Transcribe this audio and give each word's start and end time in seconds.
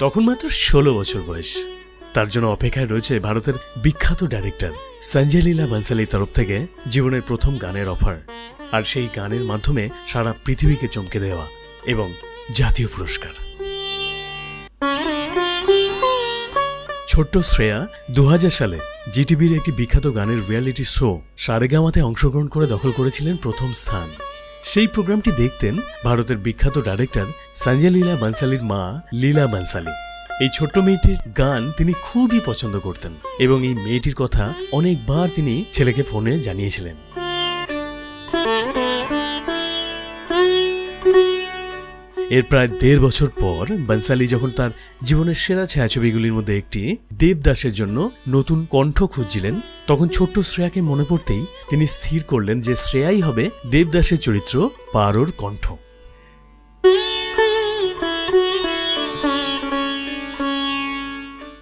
তখন 0.00 0.24
মাত্র 0.24 0.50
ষোলো 0.50 0.94
বছর 0.94 1.20
বয়স। 1.20 1.66
তার 2.14 2.28
জন্য 2.28 2.46
অপেক্ষায় 2.46 2.86
রয়েছে 2.86 3.18
ভারতের 3.18 3.54
বিখ্যাত 3.76 4.24
ডাইরেক্টর, 4.24 4.72
সঞ্জয় 5.00 5.42
লীলা 5.42 5.66
বানসালির 5.66 6.06
তরফ 6.06 6.28
থেকে 6.34 6.66
জীবনের 6.90 7.22
প্রথম 7.22 7.58
গানের 7.58 7.88
অফার। 7.88 8.16
আর 8.72 8.82
সেই 8.84 9.08
গানের 9.16 9.40
মাধ্যমে 9.40 9.90
সারা 10.06 10.34
পৃথিবীকে 10.44 10.88
চমকে 10.88 11.18
দেওয়া 11.20 11.46
এবং 11.86 12.12
জাতীয় 12.52 12.88
পুরস্কার। 12.88 13.34
ছোট্ট 17.08 17.38
শ্রেয়া 17.38 17.86
দু 18.10 18.26
হাজার 18.26 18.50
সালে 18.50 18.78
জিটিভির 19.12 19.56
একটি 19.56 19.72
বিখ্যাত 19.72 20.14
গানের 20.14 20.40
রিয়ালিটি 20.48 20.84
শো 20.84 21.20
সারেগামাতে 21.36 22.02
অংশগ্রহণ 22.02 22.48
করে 22.48 22.66
দখল 22.66 22.90
করেছিলেন 22.90 23.36
প্রথম 23.36 23.72
স্থান। 23.72 24.33
সেই 24.64 24.86
প্রোগ্রামটি 24.86 25.30
দেখতেন 25.36 25.74
ভারতের 26.04 26.36
বিখ্যাত 26.36 26.76
ডাইরেক্টর 26.78 27.26
সঞ্জয় 27.54 27.90
লীলা 27.90 28.14
বানসালির 28.16 28.62
মা 28.62 28.82
লীলা 29.12 29.46
বানসালি। 29.46 29.94
এই 30.44 30.50
ছোট্ট 30.54 30.78
মেয়েটির 30.78 31.18
গান 31.30 31.62
তিনি 31.76 31.92
খুবই 32.02 32.40
পছন্দ 32.46 32.74
করতেন 32.78 33.12
এবং 33.38 33.58
এই 33.66 33.74
মেয়েটির 33.74 34.14
কথা 34.14 34.44
অনেকবার 34.72 35.26
তিনি 35.34 35.54
ছেলেকে 35.70 36.02
ফোনে 36.02 36.32
জানিয়েছিলেন। 36.38 36.96
এর 42.30 42.42
প্রায় 42.42 42.68
দেড় 42.68 43.00
বছর 43.00 43.28
পর 43.40 43.76
বনসালি 43.86 44.26
যখন 44.26 44.50
তার 44.50 44.70
জীবনের 45.02 45.34
সেরা 45.34 45.66
ছায়াছবিগুলির 45.66 46.32
মধ্যে 46.32 46.58
একটি 46.58 46.96
দেবদাসের 47.14 47.72
জন্য 47.72 48.10
নতুন 48.28 48.66
কণ্ঠ 48.70 49.02
খুঁজছিলেন, 49.02 49.60
তখন 49.86 50.08
ছোট্ট 50.08 50.38
শ্রেয়াকে 50.38 50.80
মনে 50.80 51.04
পড়তেই 51.08 51.46
তিনি 51.70 51.86
স্থির 51.86 52.22
করলেন 52.22 52.60
যে 52.60 52.74
শ্রেয়াই 52.74 53.20
হবে 53.20 53.50
দেবদাসের 53.70 54.18
চরিত্র 54.18 54.70
পারোর 54.92 55.32
কণ্ঠ। 55.36 55.72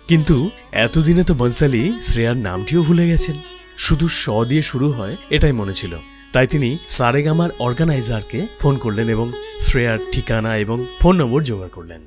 কিন্তু 0.08 0.50
এতদিনে 0.72 1.24
তো 1.24 1.34
বনসালি 1.34 1.92
শ্রেয়ার 2.02 2.36
নামটিও 2.36 2.82
ভুলে 2.82 3.08
গেছেন। 3.08 3.34
শুধু 3.78 4.08
স 4.08 4.30
দিয়ে 4.48 4.62
শুরু 4.62 4.90
হয়, 4.90 5.16
এটাই 5.30 5.52
মনে 5.52 5.74
ছিল। 5.74 5.96
তাই 6.32 6.46
তিনি 6.46 6.70
সারেগামার 6.88 7.50
অর্গানাইজারকে 7.58 8.40
ফোন 8.60 8.74
করলেন 8.76 9.08
এবং 9.08 9.26
শ্রেয়ার 9.60 9.98
ঠিকানা 10.12 10.52
এবং 10.56 10.78
ফোন 11.00 11.14
নম্বর 11.20 11.40
জোগাড় 11.48 11.72
করলেন। 11.76 12.02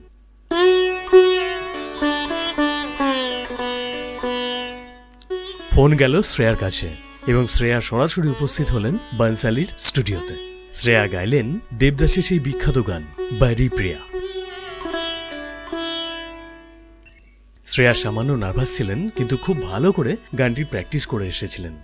ফোন 5.73 5.90
গেল 6.02 6.14
শ্রেয়ার 6.22 6.58
কাছে 6.64 6.90
এবং 7.31 7.44
শ্রেয়া 7.48 7.80
সরাসরি 7.80 8.28
উপস্থিত 8.28 8.68
হলেন 8.70 8.96
বানসালির 9.20 9.70
স্টুডিওতে। 9.78 10.36
শ্রেয়া 10.72 11.06
গাইলেন 11.08 11.48
দেবদাসের 11.80 12.22
সেই 12.22 12.40
বিখ্যাত 12.40 12.78
গান 12.90 13.03
বাইরি 13.40 13.68
প্রিয়া 13.70 14.00
শ্রেয়া 17.64 17.94
সামান্য 17.94 18.31
নার্ভাস 18.44 18.70
ছিলেন, 18.78 19.00
কিন্তু 19.18 19.36
খুব 19.38 19.56
ভালো 19.72 19.90
করে 19.92 20.12
গানটির 20.38 20.70
প্র্যাকটিস 20.72 21.03
করে 21.12 21.26
এসেছিলেন। 21.28 21.76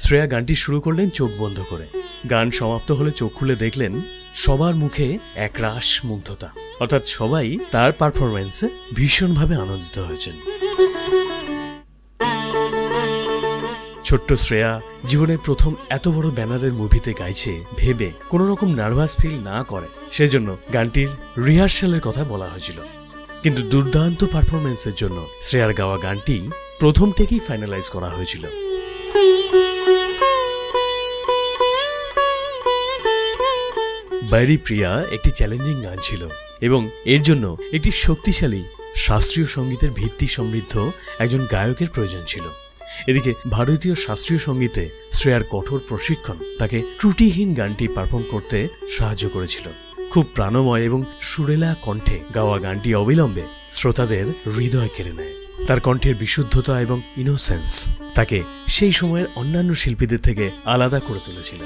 শ্রেয়া 0.00 0.26
গানটি 0.26 0.54
শুরু 0.54 0.80
করলেন 0.80 1.10
চোখ 1.10 1.30
বন্ধ 1.38 1.60
করে। 1.70 2.02
গান 2.30 2.50
সমাপ্ত 2.50 2.92
হলে 2.92 3.10
চোখ 3.10 3.34
খুলে 3.34 3.56
দেখলেন 3.56 4.00
সবার 4.34 4.74
মুখে 4.74 5.18
এক 5.34 5.52
রাস 5.58 6.04
মুগ্ধতা। 6.04 6.50
অর্থাৎ 6.80 7.06
সবাই 7.06 7.58
তার 7.70 7.92
পারফরমেন্সে 7.92 8.68
ভীষণভাবে 8.94 9.54
আনন্দিত 9.54 9.98
হয়েছেন। 9.98 10.34
ছোট্ট 14.04 14.32
শ্রেয়া 14.32 14.80
জীবনের 15.06 15.38
প্রথম 15.38 15.74
এত 15.90 16.08
বড় 16.08 16.30
ব্যানারের 16.30 16.72
মুভিতে 16.72 17.12
গাইছে 17.12 17.64
ভেবে 17.78 18.12
কোনো 18.28 18.46
রকম 18.46 18.74
নার্ভাস 18.74 19.16
ফিল 19.16 19.38
না 19.38 19.62
করে। 19.62 19.86
সেজন্য 20.12 20.56
গানটির 20.72 21.08
রিহার্সালের 21.44 22.00
কথা 22.00 22.24
বলা 22.24 22.46
হয়েছিল। 22.46 22.76
কিন্তু 23.42 23.62
দুর্দান্ত 23.62 24.24
পারফরমেন্সের 24.32 24.94
জন্য 24.94 25.26
শ্রেয়ার 25.42 25.72
গাওয়া 25.72 25.98
গানটি 25.98 26.50
প্রথম 26.78 27.12
থেকেই 27.12 27.38
ফাইনালাইজ 27.38 27.90
করা 27.90 28.08
হয়েছিল। 28.08 28.69
বাইরি 34.30 34.56
প্রিয়া 34.56 35.04
একটি 35.10 35.30
চ্যালেঞ্জিং 35.30 35.82
গান 35.82 35.98
ছিল 36.02 36.28
এবং 36.60 36.90
এর 37.04 37.22
জন্য 37.22 37.56
একটি 37.72 37.90
শক্তিশালী 37.90 38.62
শাস্ত্রীয় 38.96 39.46
সঙ্গীতের 39.46 39.90
ভিত্তি 39.90 40.26
সমৃদ্ধ 40.26 40.92
একজন 41.18 41.46
গায়কের 41.50 41.88
প্রয়োজন 41.92 42.22
ছিল। 42.26 42.42
এদিকে 43.06 43.34
ভারতীয় 43.50 43.94
শাস্ত্রীয় 43.94 44.40
সঙ্গীতে 44.40 44.90
শ্রেয়ার 45.12 45.44
কঠোর 45.50 45.80
প্রশিক্ষণ 45.88 46.36
তাকে 46.58 46.82
ত্রুটিহীন 46.98 47.54
গানটি 47.54 47.88
পারফর্ম 47.88 48.22
করতে 48.30 48.68
সাহায্য 48.90 49.28
করেছিল। 49.28 49.66
খুব 50.10 50.26
প্রাণময় 50.34 50.82
এবং 50.82 51.04
সুরেলা 51.20 51.76
কণ্ঠে 51.82 52.20
গাওয়া 52.34 52.58
গানটি 52.58 52.94
অবিলম্বে 52.94 53.42
শ্রোতাদের 53.72 54.26
হৃদয় 54.56 54.90
কেড়ে 54.96 55.12
নেয়। 55.12 55.34
তার 55.66 55.80
কণ্ঠের 55.80 56.14
বিশুদ্ধতা 56.14 56.80
এবং 56.80 57.02
ইনোসেন্স 57.16 57.90
তাকে 58.14 58.42
সেই 58.66 58.92
সময়ের 58.92 59.26
অন্যান্য 59.34 59.74
শিল্পীদের 59.74 60.18
থেকে 60.18 60.50
আলাদা 60.64 60.98
করে 61.00 61.20
তুলেছিল। 61.24 61.62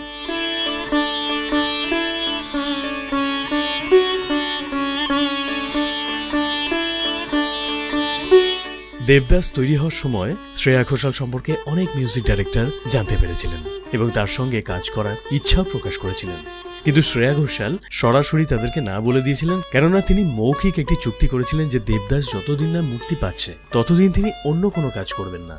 দেবদাস 9.09 9.47
তৈরি 9.53 9.75
হওয়ার 9.81 9.97
সময় 10.03 10.33
শ্রেয়া 10.55 10.83
ঘোষাল 10.91 11.13
সম্পর্কে 11.21 11.53
অনেক 11.73 11.89
মিউজিক 11.97 12.25
ডাইরেক্টর 12.29 12.67
জানতে 12.93 13.15
পেরেছিলেন 13.21 13.61
এবং 13.93 14.07
তার 14.17 14.27
সঙ্গে 14.27 14.59
কাজ 14.63 14.85
করার 14.91 15.17
ইচ্ছাও 15.37 15.65
প্রকাশ 15.65 15.95
করেছিলেন। 15.99 16.41
কিন্তু 16.85 17.03
শ্রেয়া 17.03 17.35
ঘোষাল 17.35 17.73
সরাসরি 18.01 18.45
তাদেরকে 18.47 18.81
না 18.91 18.97
বলে 19.01 19.21
দিয়েছিলেন, 19.23 19.59
কেননা 19.73 20.01
তিনি 20.01 20.23
মৌখিক 20.25 20.75
একটি 20.79 20.97
চুক্তি 21.05 21.27
করেছিলেন 21.29 21.67
যে 21.69 21.79
দেবদাস 21.91 22.25
যতদিন 22.35 22.71
না 22.77 22.81
মুক্তি 22.93 23.15
পাচ্ছে, 23.21 23.53
ততদিন 23.73 24.13
তিনি 24.13 24.31
অন্য 24.47 24.63
কোনো 24.71 24.89
কাজ 24.91 25.09
করবেন 25.13 25.43
না। 25.51 25.57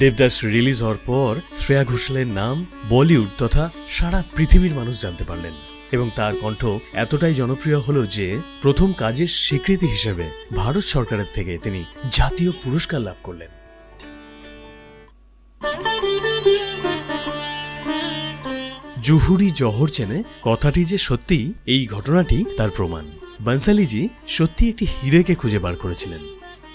দেবদাস 0.00 0.34
রিলিজ 0.44 0.78
হওয়ার 0.82 1.00
পর 1.06 1.32
শ্রেয়া 1.60 1.84
ঘোষালের 1.84 2.28
নাম 2.40 2.56
বলিউড 2.88 3.30
তথা 3.38 3.64
সারা 3.88 4.20
পৃথিবীর 4.36 4.74
মানুষ 4.74 4.94
জানতে 5.02 5.24
পারলেন। 5.24 5.56
এবং 5.92 6.10
তার 6.16 6.34
কণ্ঠ 6.36 6.66
এতটাই 6.92 7.34
জনপ্রিয় 7.34 7.78
হলো 7.78 8.06
যে 8.06 8.40
প্রথম 8.62 8.92
কাজের 8.92 9.26
স্বীকৃতি 9.26 9.86
হিসেবে 9.86 10.24
ভারত 10.56 10.84
সরকারের 10.84 11.28
থেকে 11.32 11.56
তিনি 11.56 11.84
জাতীয় 12.10 12.50
পুরস্কার 12.64 13.00
লাভ 13.00 13.16
করলেন। 13.22 13.50
জুহুরি 19.02 19.50
জহর 19.50 19.88
চেনে 19.88 20.22
কথাটি 20.42 20.84
যে 20.84 20.98
সত্যি, 20.98 21.52
এই 21.66 21.86
ঘটনাটি 21.86 22.44
তার 22.56 22.70
প্রমাণ। 22.76 23.04
বানসালিজি 23.40 24.08
সত্যি 24.28 24.68
একটি 24.68 24.86
হিরেকে 24.86 25.34
খুঁজে 25.34 25.58
বার 25.58 25.76
করেছিলেন। 25.76 26.18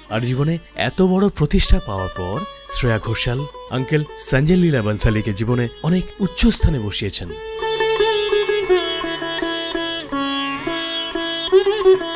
আর 0.09 0.21
জীবনে 0.21 0.57
এত 0.75 1.01
বড় 1.01 1.29
প্রতিষ্ঠা 1.29 1.79
পাওয়ার 1.85 2.09
পর 2.17 2.39
শ্রেয়া 2.71 2.99
ঘোষাল, 2.99 3.39
আঙ্কেল 3.71 4.03
সঞ্জয় 4.17 4.55
লীলা 4.55 4.81
বানসালিকে 4.81 5.33
জীবনে 5.33 5.67
অনেক 5.83 6.05
উচ্চ 6.19 6.47
স্থানে 6.47 6.79
বসিয়েছেন। 6.79 7.29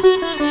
Música 0.02 0.51